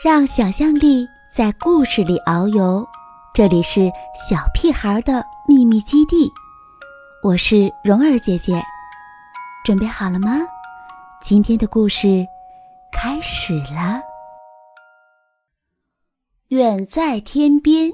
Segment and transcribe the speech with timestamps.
[0.00, 2.84] 让想象力在故事里遨游，
[3.32, 3.88] 这里是
[4.28, 6.28] 小屁孩的秘密基地。
[7.22, 8.60] 我是蓉儿姐姐，
[9.64, 10.38] 准备好了吗？
[11.20, 12.26] 今天的故事
[12.92, 14.00] 开始了。
[16.48, 17.92] 远在天边，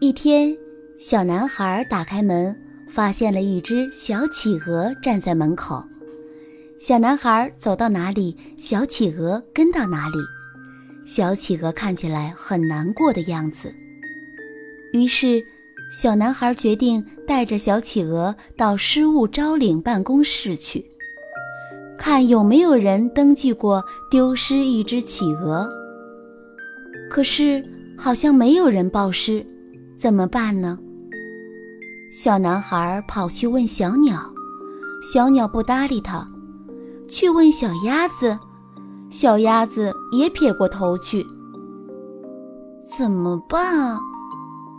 [0.00, 0.56] 一天，
[1.00, 2.56] 小男孩打开门，
[2.88, 5.84] 发现了一只小企鹅站在门口。
[6.80, 10.18] 小男孩走到哪里，小企鹅跟到哪里。
[11.04, 13.74] 小企鹅看起来很难过的样子。
[14.92, 15.42] 于是，
[15.90, 20.84] 小男孩决定带着小企鹅到失物招领办公室去，
[21.98, 25.68] 看有没有人登记过丢失一只企鹅。
[27.10, 27.60] 可是，
[27.98, 29.44] 好像没有人报失，
[29.98, 30.78] 怎么办呢？
[32.12, 34.32] 小男孩跑去问小鸟，
[35.02, 36.26] 小鸟不搭理他。
[37.08, 38.38] 去问小鸭子，
[39.10, 41.26] 小鸭子也撇过头去。
[42.84, 43.98] 怎么办啊？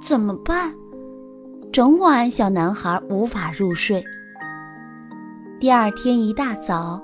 [0.01, 0.73] 怎么办？
[1.71, 4.03] 整晚小男孩无法入睡。
[5.59, 7.01] 第二天一大早，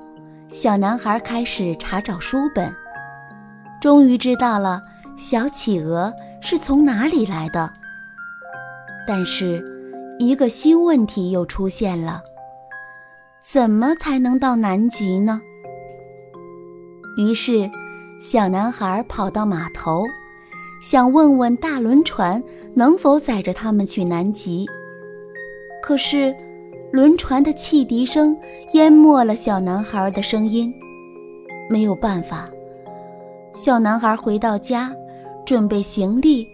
[0.50, 2.74] 小男孩开始查找书本，
[3.82, 4.82] 终于知道了
[5.18, 7.72] 小企鹅是从哪里来的。
[9.08, 9.64] 但是，
[10.20, 12.22] 一个新问题又出现了。
[13.48, 15.40] 怎么才能到南极呢？
[17.16, 17.70] 于是，
[18.20, 20.04] 小男孩跑到码头，
[20.82, 22.42] 想问问大轮船
[22.74, 24.66] 能否载着他们去南极。
[25.84, 26.36] 可是，
[26.92, 28.36] 轮船的汽笛声
[28.72, 30.74] 淹没了小男孩的声音。
[31.70, 32.50] 没有办法，
[33.54, 34.92] 小男孩回到家，
[35.46, 36.48] 准备行李，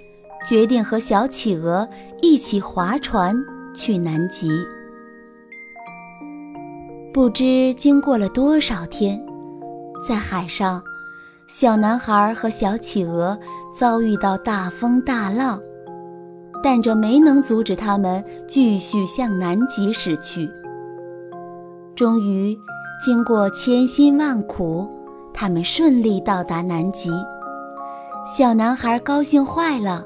[0.46, 1.88] 决定和小企鹅
[2.22, 3.34] 一起划船
[3.74, 4.50] 去南极。
[7.14, 9.22] 不知经过了多少天，
[10.08, 10.82] 在海上，
[11.46, 13.38] 小男孩和小企鹅
[13.78, 15.60] 遭遇到大风大浪，
[16.64, 20.50] 但这没能阻止他们继续向南极驶去。
[21.98, 22.58] 终于，
[23.06, 24.88] 经过千辛万苦，
[25.34, 27.12] 他们顺利到达南极。
[28.26, 30.06] 小男孩高兴坏了，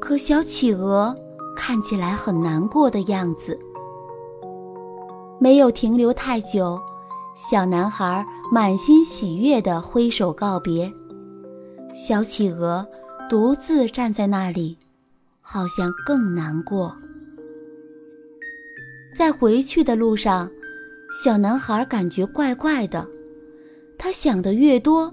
[0.00, 1.14] 可小企鹅
[1.56, 3.56] 看起来很难过的样子。
[5.44, 6.80] 没有停留太久，
[7.36, 10.90] 小男孩满心喜悦地挥手告别。
[11.94, 12.88] 小企鹅
[13.28, 14.78] 独自站在那里，
[15.42, 16.96] 好像更难过。
[19.14, 20.50] 在回去的路上，
[21.22, 23.06] 小男孩感觉怪怪的。
[23.98, 25.12] 他想的越多，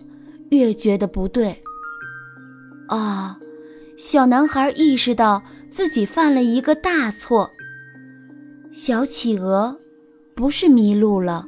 [0.52, 1.62] 越觉得不对。
[2.88, 3.38] 啊！
[3.98, 7.52] 小男孩意识到自己犯了一个大错。
[8.72, 9.78] 小企鹅。
[10.36, 11.46] 不是迷路了，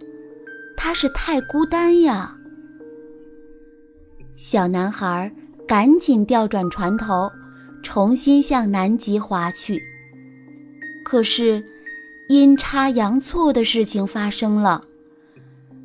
[0.75, 2.35] 他是太孤单呀。
[4.35, 5.31] 小男孩
[5.67, 7.31] 赶紧调转船头，
[7.81, 9.81] 重新向南极划去。
[11.03, 11.63] 可是，
[12.29, 14.83] 阴差阳错的事情发生了。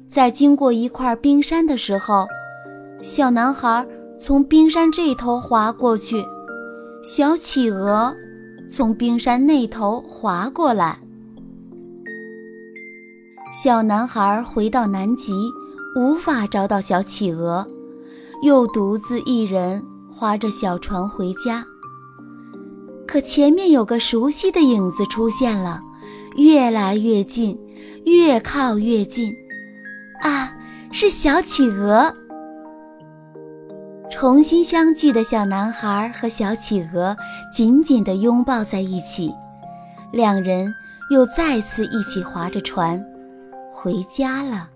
[0.08, 2.26] 在经过一块冰山的时候，
[3.03, 3.87] 小男孩
[4.19, 6.25] 从冰山这头滑过去，
[7.03, 8.14] 小企鹅
[8.70, 10.98] 从冰山那头滑过来。
[13.50, 15.32] 小男孩回到南极，
[15.97, 17.66] 无法找到小企鹅，
[18.42, 19.82] 又独自一人
[20.12, 21.64] 划着小船回家。
[23.06, 25.81] 可前面有个熟悉的影子出现了，
[26.37, 27.58] 越来越近，
[28.04, 29.32] 越靠越近。
[30.20, 30.53] 啊，
[30.92, 32.14] 是小企鹅！
[34.10, 37.16] 重新相聚的小男孩和小企鹅
[37.50, 39.32] 紧紧地拥抱在一起，
[40.12, 40.70] 两人
[41.10, 43.03] 又再次一起划着船。
[43.80, 44.68] 回家了。